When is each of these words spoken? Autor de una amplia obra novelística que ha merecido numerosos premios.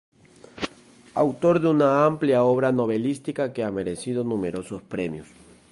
Autor 1.13 1.59
de 1.61 1.67
una 1.73 1.89
amplia 2.07 2.41
obra 2.43 2.71
novelística 2.71 3.53
que 3.53 3.63
ha 3.63 3.69
merecido 3.69 4.23
numerosos 4.23 4.81
premios. 4.81 5.27